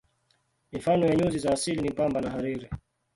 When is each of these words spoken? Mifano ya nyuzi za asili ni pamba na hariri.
Mifano 0.71 1.05
ya 1.05 1.15
nyuzi 1.15 1.39
za 1.39 1.51
asili 1.53 1.81
ni 1.81 1.91
pamba 1.91 2.21
na 2.21 2.29
hariri. 2.29 2.69